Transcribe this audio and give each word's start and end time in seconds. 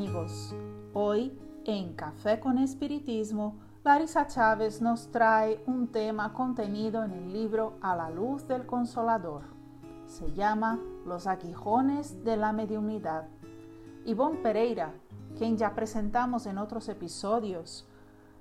amigos. 0.00 0.54
Hoy 0.94 1.38
en 1.66 1.92
Café 1.92 2.40
con 2.40 2.56
Espiritismo, 2.56 3.58
Larisa 3.84 4.26
Chávez 4.26 4.80
nos 4.80 5.10
trae 5.10 5.62
un 5.66 5.88
tema 5.88 6.32
contenido 6.32 7.04
en 7.04 7.12
el 7.12 7.32
libro 7.34 7.74
A 7.82 7.94
la 7.94 8.08
luz 8.08 8.48
del 8.48 8.64
consolador. 8.64 9.42
Se 10.06 10.32
llama 10.32 10.80
Los 11.04 11.26
aguijones 11.26 12.24
de 12.24 12.38
la 12.38 12.50
mediunidad. 12.54 13.28
Ivonne 14.06 14.38
Pereira, 14.38 14.94
quien 15.36 15.58
ya 15.58 15.74
presentamos 15.74 16.46
en 16.46 16.56
otros 16.56 16.88
episodios, 16.88 17.86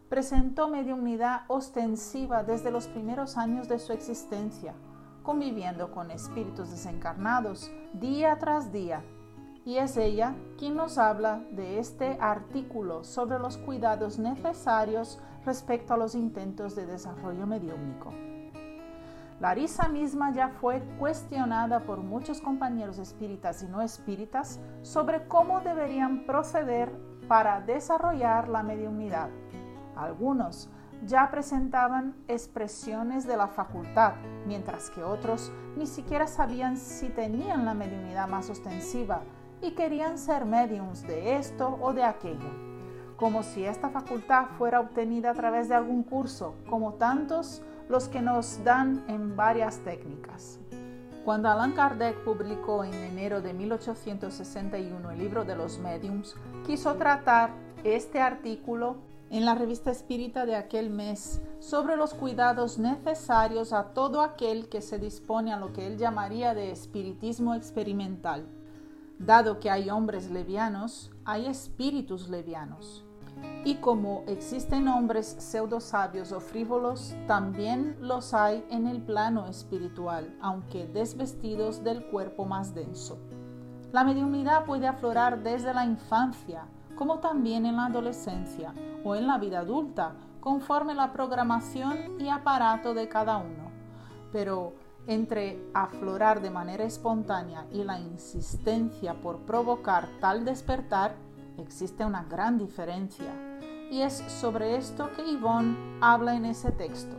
presentó 0.08 0.70
mediunidad 0.70 1.42
ostensiva 1.50 2.42
desde 2.42 2.72
los 2.72 2.88
primeros 2.88 3.36
años 3.36 3.68
de 3.68 3.80
su 3.80 3.92
existencia, 3.92 4.76
conviviendo 5.24 5.92
con 5.92 6.10
espíritus 6.10 6.72
desencarnados 6.72 7.70
día 7.92 8.38
tras 8.40 8.72
día 8.72 9.04
y 9.70 9.78
es 9.78 9.98
ella 9.98 10.34
quien 10.58 10.76
nos 10.76 10.98
habla 10.98 11.44
de 11.52 11.78
este 11.78 12.18
artículo 12.20 13.04
sobre 13.04 13.38
los 13.38 13.60
cuidados 13.60 14.18
necesarios 14.18 15.20
respecto 15.46 15.94
a 15.94 15.98
los 15.98 16.16
intentos 16.16 16.76
de 16.76 16.88
desarrollo 16.88 17.46
mediúnico. 17.46 18.12
Larisa 19.40 19.88
misma 19.88 20.34
ya 20.34 20.50
fue 20.50 20.82
cuestionada 20.98 21.82
por 21.82 22.00
muchos 22.00 22.42
compañeros 22.42 22.98
espíritas 22.98 23.62
y 23.62 23.68
no 23.68 23.84
espíritas 23.84 24.60
sobre 24.82 25.28
cómo 25.28 25.62
deberían 25.62 26.26
proceder 26.26 26.92
para 27.28 27.62
desarrollar 27.62 28.48
la 28.48 28.64
mediunidad. 28.64 29.30
Algunos 29.96 30.68
ya 31.06 31.30
presentaban 31.30 32.16
expresiones 32.28 33.28
de 33.28 33.38
la 33.38 33.48
facultad, 33.48 34.16
mientras 34.48 34.90
que 34.90 35.04
otros 35.04 35.52
ni 35.78 35.86
siquiera 35.86 36.26
sabían 36.26 36.76
si 36.76 37.10
tenían 37.10 37.66
la 37.66 37.76
mediunidad 37.76 38.28
más 38.28 38.50
ostensiva 38.50 39.22
y 39.62 39.72
querían 39.72 40.18
ser 40.18 40.46
mediums 40.46 41.06
de 41.06 41.36
esto 41.38 41.78
o 41.82 41.94
de 41.94 42.04
aquello, 42.04 42.50
como 43.18 43.44
si 43.44 43.66
esta 43.66 43.90
facultad 43.90 44.46
fuera 44.58 44.80
obtenida 44.80 45.32
a 45.32 45.34
través 45.36 45.70
de 45.70 45.76
algún 45.76 46.04
curso, 46.04 46.56
como 46.70 46.94
tantos 46.94 47.62
los 47.90 48.08
que 48.08 48.22
nos 48.22 48.64
dan 48.64 49.04
en 49.08 49.36
varias 49.36 49.80
técnicas. 49.80 50.60
Cuando 51.26 51.50
Allan 51.50 51.74
Kardec 51.74 52.24
publicó 52.24 52.84
en 52.84 52.94
enero 52.94 53.42
de 53.42 53.54
1861 53.54 55.12
el 55.12 55.18
libro 55.18 55.44
de 55.44 55.56
los 55.56 55.78
mediums, 55.80 56.36
quiso 56.66 56.96
tratar 56.96 57.52
este 57.84 58.22
artículo 58.22 58.98
en 59.30 59.46
la 59.46 59.54
revista 59.54 59.92
espírita 59.92 60.46
de 60.46 60.56
aquel 60.56 60.90
mes 60.90 61.42
sobre 61.60 61.98
los 61.98 62.14
cuidados 62.14 62.80
necesarios 62.80 63.74
a 63.74 63.94
todo 63.94 64.22
aquel 64.22 64.70
que 64.70 64.82
se 64.82 64.98
dispone 64.98 65.54
a 65.54 65.60
lo 65.60 65.72
que 65.72 65.86
él 65.86 65.98
llamaría 65.98 66.54
de 66.54 66.72
espiritismo 66.72 67.54
experimental. 67.54 68.48
Dado 69.20 69.60
que 69.60 69.70
hay 69.70 69.90
hombres 69.90 70.32
levianos, 70.32 71.12
hay 71.26 71.46
espíritus 71.46 72.30
levianos. 72.30 73.04
Y 73.66 73.76
como 73.76 74.24
existen 74.28 74.88
hombres 74.88 75.36
pseudosabios 75.40 76.32
o 76.32 76.40
frívolos, 76.40 77.14
también 77.28 77.98
los 78.00 78.34
hay 78.34 78.66
en 78.70 78.88
el 78.88 79.02
plano 79.02 79.46
espiritual, 79.48 80.34
aunque 80.42 80.88
desvestidos 80.88 81.84
del 81.84 82.06
cuerpo 82.06 82.46
más 82.46 82.74
denso. 82.74 83.18
La 83.92 84.06
mediunidad 84.06 84.64
puede 84.64 84.88
aflorar 84.88 85.44
desde 85.44 85.74
la 85.74 85.84
infancia, 85.84 86.64
como 86.96 87.20
también 87.20 87.66
en 87.66 87.76
la 87.76 87.88
adolescencia 87.88 88.74
o 89.04 89.16
en 89.16 89.28
la 89.28 89.38
vida 89.38 89.60
adulta, 89.60 90.14
conforme 90.40 90.96
la 90.96 91.12
programación 91.12 92.22
y 92.22 92.30
aparato 92.30 92.94
de 92.94 93.10
cada 93.10 93.36
uno. 93.36 93.70
Pero 94.32 94.76
entre 95.10 95.60
aflorar 95.74 96.40
de 96.40 96.52
manera 96.52 96.84
espontánea 96.84 97.66
y 97.72 97.84
la 97.84 98.00
insistencia 98.00 99.16
por 99.16 99.40
provocar 99.40 100.08
tal 100.22 100.46
despertar, 100.46 101.16
existe 101.58 102.06
una 102.06 102.26
gran 102.26 102.60
diferencia. 102.60 103.34
Y 103.90 104.02
es 104.02 104.14
sobre 104.14 104.78
esto 104.78 105.10
que 105.16 105.24
Yvonne 105.24 105.76
habla 106.00 106.36
en 106.36 106.46
ese 106.46 106.72
texto, 106.72 107.16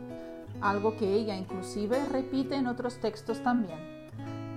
algo 0.61 0.95
que 0.95 1.13
ella 1.13 1.35
inclusive 1.35 2.05
repite 2.05 2.55
en 2.55 2.67
otros 2.67 2.97
textos 3.01 3.43
también. 3.43 4.07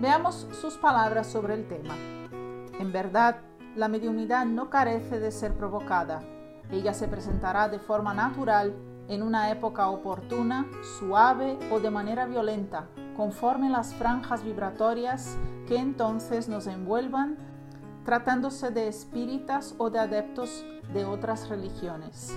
Veamos 0.00 0.46
sus 0.60 0.74
palabras 0.74 1.26
sobre 1.26 1.54
el 1.54 1.66
tema. 1.66 1.96
En 2.78 2.92
verdad, 2.92 3.38
la 3.74 3.88
mediunidad 3.88 4.46
no 4.46 4.70
carece 4.70 5.18
de 5.18 5.32
ser 5.32 5.54
provocada. 5.54 6.22
Ella 6.70 6.94
se 6.94 7.08
presentará 7.08 7.68
de 7.68 7.80
forma 7.80 8.14
natural 8.14 8.72
en 9.08 9.22
una 9.22 9.50
época 9.50 9.88
oportuna, 9.88 10.66
suave 10.98 11.58
o 11.70 11.80
de 11.80 11.90
manera 11.90 12.26
violenta, 12.26 12.88
conforme 13.16 13.70
las 13.70 13.94
franjas 13.94 14.42
vibratorias 14.42 15.36
que 15.66 15.76
entonces 15.76 16.48
nos 16.48 16.66
envuelvan, 16.66 17.36
tratándose 18.04 18.70
de 18.70 18.88
espíritas 18.88 19.74
o 19.78 19.90
de 19.90 19.98
adeptos 19.98 20.64
de 20.92 21.04
otras 21.04 21.48
religiones. 21.48 22.32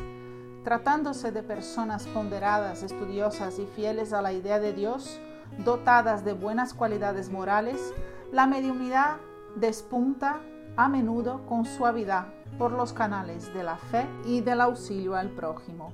Tratándose 0.64 1.32
de 1.32 1.44
personas 1.44 2.06
ponderadas, 2.08 2.84
estudiosas 2.84 3.60
y 3.60 3.66
fieles 3.66 4.14
a 4.14 4.22
la 4.22 4.34
idea 4.34 4.60
de 4.60 4.74
Dios, 4.74 5.20
dotadas 5.64 6.26
de 6.26 6.34
buenas 6.34 6.74
cualidades 6.74 7.30
morales, 7.30 7.94
la 8.32 8.48
mediunidad 8.48 9.18
despunta 9.56 10.42
a 10.76 10.90
menudo 10.90 11.46
con 11.46 11.66
suavidad 11.66 12.28
por 12.58 12.72
los 12.72 12.94
canales 12.94 13.54
de 13.54 13.64
la 13.64 13.78
fe 13.78 14.06
y 14.26 14.42
del 14.42 14.62
auxilio 14.62 15.16
al 15.16 15.30
prójimo. 15.30 15.94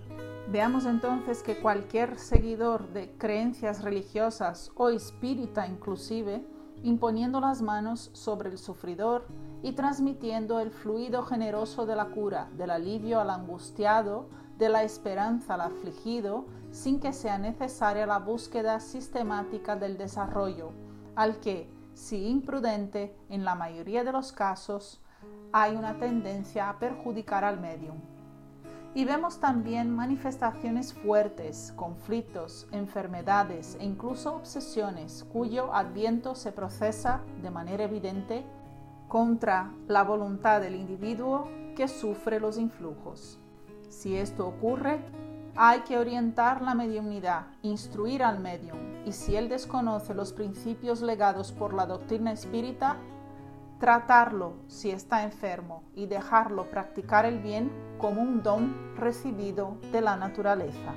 Veamos 0.53 0.85
entonces 0.85 1.41
que 1.41 1.57
cualquier 1.57 2.19
seguidor 2.19 2.89
de 2.89 3.17
creencias 3.17 3.81
religiosas 3.81 4.71
o 4.75 4.89
espírita 4.89 5.65
inclusive, 5.65 6.45
imponiendo 6.83 7.39
las 7.39 7.63
manos 7.63 8.11
sobre 8.13 8.51
el 8.51 8.59
sufridor 8.59 9.25
y 9.63 9.71
transmitiendo 9.71 10.59
el 10.59 10.69
fluido 10.69 11.23
generoso 11.23 11.87
de 11.87 11.95
la 11.95 12.09
cura, 12.09 12.51
del 12.55 12.69
alivio 12.69 13.19
al 13.19 13.31
angustiado, 13.31 14.29
de 14.59 14.69
la 14.69 14.83
esperanza 14.83 15.55
al 15.55 15.61
afligido, 15.61 16.45
sin 16.69 16.99
que 16.99 17.13
sea 17.13 17.39
necesaria 17.39 18.05
la 18.05 18.19
búsqueda 18.19 18.79
sistemática 18.79 19.75
del 19.75 19.97
desarrollo, 19.97 20.69
al 21.15 21.39
que, 21.39 21.67
si 21.95 22.27
imprudente, 22.27 23.17
en 23.29 23.43
la 23.43 23.55
mayoría 23.55 24.03
de 24.03 24.11
los 24.11 24.31
casos, 24.31 25.01
hay 25.51 25.75
una 25.75 25.97
tendencia 25.97 26.69
a 26.69 26.77
perjudicar 26.77 27.43
al 27.43 27.59
medium 27.59 28.13
y 28.95 29.05
vemos 29.05 29.39
también 29.39 29.89
manifestaciones 29.89 30.93
fuertes, 30.93 31.73
conflictos, 31.75 32.67
enfermedades 32.71 33.75
e 33.79 33.85
incluso 33.85 34.35
obsesiones 34.35 35.25
cuyo 35.31 35.73
adviento 35.73 36.35
se 36.35 36.51
procesa 36.51 37.21
de 37.41 37.49
manera 37.49 37.85
evidente 37.85 38.43
contra 39.07 39.71
la 39.87 40.03
voluntad 40.03 40.61
del 40.61 40.75
individuo 40.75 41.47
que 41.75 41.87
sufre 41.87 42.39
los 42.39 42.57
influjos. 42.57 43.39
Si 43.89 44.15
esto 44.15 44.47
ocurre, 44.47 44.99
hay 45.55 45.81
que 45.81 45.97
orientar 45.97 46.61
la 46.61 46.73
mediunidad, 46.73 47.47
instruir 47.61 48.23
al 48.23 48.39
medium, 48.39 48.77
y 49.05 49.11
si 49.11 49.35
él 49.35 49.49
desconoce 49.49 50.13
los 50.15 50.33
principios 50.33 51.01
legados 51.01 51.51
por 51.51 51.73
la 51.73 51.85
doctrina 51.85 52.31
espírita, 52.31 52.97
tratarlo 53.83 54.53
si 54.67 54.91
está 54.91 55.23
enfermo 55.23 55.83
y 55.93 56.05
dejarlo 56.05 56.69
practicar 56.69 57.25
el 57.25 57.39
bien 57.39 57.69
como 57.97 58.21
un 58.21 58.41
don 58.41 58.95
recibido 58.95 59.75
de 59.91 59.99
la 59.99 60.15
naturaleza. 60.15 60.93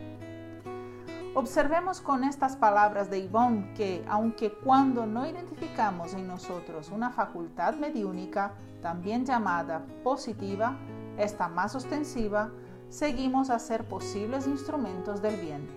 Observemos 1.34 2.00
con 2.00 2.22
estas 2.22 2.54
palabras 2.54 3.10
de 3.10 3.26
Yvonne 3.26 3.74
que, 3.74 4.04
aunque 4.08 4.52
cuando 4.52 5.04
no 5.04 5.26
identificamos 5.26 6.14
en 6.14 6.28
nosotros 6.28 6.90
una 6.90 7.10
facultad 7.10 7.74
mediúnica, 7.74 8.52
también 8.82 9.26
llamada 9.26 9.84
positiva, 10.04 10.76
esta 11.18 11.48
más 11.48 11.74
ostensiva, 11.74 12.52
seguimos 12.88 13.50
a 13.50 13.58
ser 13.58 13.88
posibles 13.88 14.46
instrumentos 14.46 15.20
del 15.20 15.40
bien. 15.40 15.68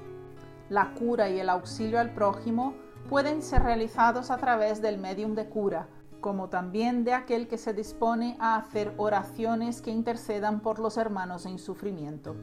La 0.70 0.94
cura 0.94 1.28
y 1.28 1.40
el 1.40 1.50
auxilio 1.50 2.00
al 2.00 2.14
prójimo 2.14 2.76
pueden 3.10 3.42
ser 3.42 3.64
realizados 3.64 4.30
a 4.30 4.38
través 4.38 4.80
del 4.80 5.00
medium 5.00 5.34
de 5.34 5.50
cura, 5.50 5.88
como 6.22 6.50
también 6.50 7.04
de 7.04 7.14
aquel 7.14 7.48
que 7.48 7.58
se 7.58 7.74
dispone 7.74 8.36
a 8.40 8.56
hacer 8.56 8.94
oraciones 8.98 9.82
que 9.82 9.92
intercedan 9.92 10.60
por 10.60 10.80
los 10.80 10.98
hermanos 10.98 11.46
en 11.46 11.60
sufrimiento. 11.60 12.36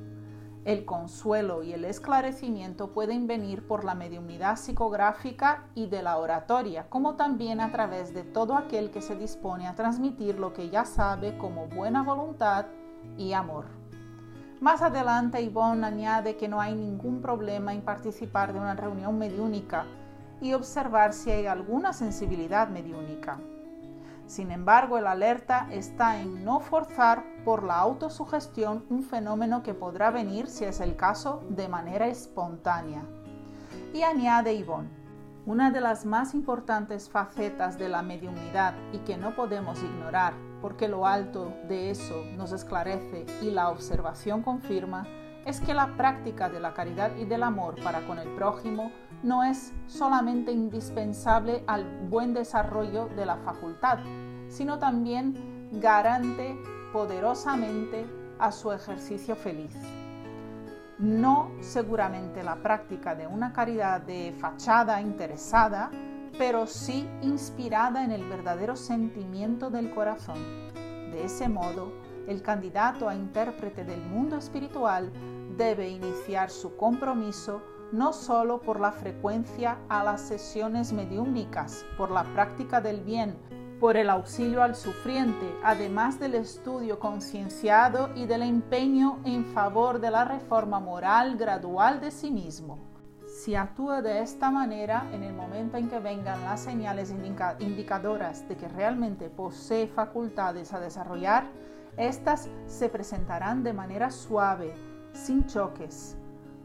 El 0.64 0.84
consuelo 0.84 1.62
y 1.62 1.72
el 1.72 1.84
esclarecimiento 1.84 2.92
pueden 2.92 3.28
venir 3.28 3.66
por 3.68 3.84
la 3.84 3.94
mediunidad 3.94 4.56
psicográfica 4.56 5.68
y 5.76 5.86
de 5.86 6.02
la 6.02 6.18
oratoria, 6.18 6.88
como 6.88 7.14
también 7.14 7.60
a 7.60 7.70
través 7.70 8.12
de 8.12 8.24
todo 8.24 8.56
aquel 8.56 8.90
que 8.90 9.00
se 9.00 9.14
dispone 9.14 9.68
a 9.68 9.76
transmitir 9.76 10.40
lo 10.40 10.52
que 10.52 10.68
ya 10.68 10.84
sabe 10.84 11.38
como 11.38 11.68
buena 11.68 12.02
voluntad 12.02 12.66
y 13.16 13.32
amor. 13.32 13.66
Más 14.60 14.82
adelante, 14.82 15.44
Yvonne 15.44 15.86
añade 15.86 16.36
que 16.36 16.48
no 16.48 16.60
hay 16.60 16.74
ningún 16.74 17.20
problema 17.20 17.72
en 17.72 17.82
participar 17.82 18.52
de 18.52 18.58
una 18.58 18.74
reunión 18.74 19.16
mediúnica 19.16 19.86
y 20.40 20.52
observar 20.54 21.12
si 21.12 21.30
hay 21.30 21.46
alguna 21.46 21.92
sensibilidad 21.92 22.68
mediúnica. 22.68 23.38
Sin 24.26 24.50
embargo, 24.50 24.98
el 24.98 25.06
alerta 25.06 25.68
está 25.70 26.20
en 26.20 26.44
no 26.44 26.60
forzar 26.60 27.24
por 27.44 27.62
la 27.62 27.78
autosugestión 27.78 28.84
un 28.90 29.02
fenómeno 29.04 29.62
que 29.62 29.74
podrá 29.74 30.10
venir, 30.10 30.48
si 30.48 30.64
es 30.64 30.80
el 30.80 30.96
caso, 30.96 31.42
de 31.48 31.68
manera 31.68 32.08
espontánea. 32.08 33.02
Y 33.94 34.02
añade 34.02 34.58
Yvonne, 34.58 34.90
Una 35.46 35.70
de 35.70 35.80
las 35.80 36.04
más 36.04 36.34
importantes 36.34 37.08
facetas 37.08 37.78
de 37.78 37.88
la 37.88 38.02
mediunidad 38.02 38.74
y 38.92 38.98
que 38.98 39.16
no 39.16 39.36
podemos 39.36 39.80
ignorar 39.80 40.34
porque 40.60 40.88
lo 40.88 41.06
alto 41.06 41.54
de 41.68 41.90
eso 41.90 42.24
nos 42.36 42.50
esclarece 42.50 43.24
y 43.40 43.52
la 43.52 43.68
observación 43.68 44.42
confirma 44.42 45.06
es 45.46 45.60
que 45.60 45.74
la 45.74 45.96
práctica 45.96 46.50
de 46.50 46.58
la 46.58 46.74
caridad 46.74 47.14
y 47.16 47.24
del 47.24 47.44
amor 47.44 47.76
para 47.82 48.04
con 48.04 48.18
el 48.18 48.28
prójimo 48.34 48.90
no 49.22 49.44
es 49.44 49.72
solamente 49.86 50.50
indispensable 50.50 51.62
al 51.68 51.84
buen 52.08 52.34
desarrollo 52.34 53.08
de 53.16 53.24
la 53.26 53.36
facultad, 53.36 54.00
sino 54.48 54.80
también 54.80 55.70
garante 55.80 56.58
poderosamente 56.92 58.06
a 58.40 58.50
su 58.50 58.72
ejercicio 58.72 59.36
feliz. 59.36 59.72
No 60.98 61.52
seguramente 61.60 62.42
la 62.42 62.56
práctica 62.56 63.14
de 63.14 63.28
una 63.28 63.52
caridad 63.52 64.00
de 64.00 64.34
fachada 64.40 65.00
interesada, 65.00 65.90
pero 66.38 66.66
sí 66.66 67.08
inspirada 67.22 68.02
en 68.02 68.10
el 68.10 68.28
verdadero 68.28 68.74
sentimiento 68.74 69.70
del 69.70 69.94
corazón. 69.94 70.38
De 71.12 71.24
ese 71.24 71.48
modo, 71.48 71.92
el 72.26 72.42
candidato 72.42 73.08
a 73.08 73.14
intérprete 73.14 73.84
del 73.84 74.00
mundo 74.00 74.36
espiritual 74.36 75.12
debe 75.56 75.88
iniciar 75.88 76.50
su 76.50 76.76
compromiso 76.76 77.62
no 77.92 78.12
solo 78.12 78.60
por 78.60 78.80
la 78.80 78.92
frecuencia 78.92 79.78
a 79.88 80.02
las 80.02 80.20
sesiones 80.20 80.92
mediúnicas, 80.92 81.84
por 81.96 82.10
la 82.10 82.24
práctica 82.24 82.80
del 82.80 83.00
bien, 83.00 83.36
por 83.80 83.96
el 83.96 84.10
auxilio 84.10 84.62
al 84.62 84.74
sufriente, 84.74 85.46
además 85.62 86.18
del 86.18 86.34
estudio 86.34 86.98
concienciado 86.98 88.10
y 88.14 88.26
del 88.26 88.42
empeño 88.42 89.20
en 89.24 89.44
favor 89.44 90.00
de 90.00 90.10
la 90.10 90.24
reforma 90.24 90.80
moral 90.80 91.36
gradual 91.36 92.00
de 92.00 92.10
sí 92.10 92.30
mismo. 92.30 92.78
Si 93.26 93.54
actúa 93.54 94.00
de 94.00 94.20
esta 94.20 94.50
manera, 94.50 95.06
en 95.12 95.22
el 95.22 95.34
momento 95.34 95.76
en 95.76 95.90
que 95.90 95.98
vengan 95.98 96.42
las 96.44 96.60
señales 96.60 97.14
indicadoras 97.58 98.48
de 98.48 98.56
que 98.56 98.66
realmente 98.66 99.28
posee 99.28 99.88
facultades 99.88 100.72
a 100.72 100.80
desarrollar, 100.80 101.46
éstas 101.96 102.48
se 102.66 102.88
presentarán 102.88 103.62
de 103.62 103.72
manera 103.72 104.10
suave, 104.10 104.74
sin 105.12 105.46
choques, 105.46 106.16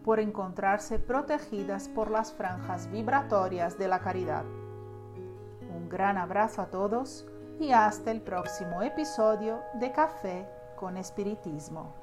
por 0.03 0.19
encontrarse 0.19 0.99
protegidas 0.99 1.87
por 1.87 2.09
las 2.09 2.33
franjas 2.33 2.89
vibratorias 2.91 3.77
de 3.77 3.87
la 3.87 3.99
caridad. 3.99 4.43
Un 5.75 5.89
gran 5.89 6.17
abrazo 6.17 6.61
a 6.61 6.67
todos 6.67 7.25
y 7.59 7.71
hasta 7.71 8.11
el 8.11 8.21
próximo 8.21 8.81
episodio 8.81 9.61
de 9.75 9.91
Café 9.91 10.47
con 10.75 10.97
Espiritismo. 10.97 11.93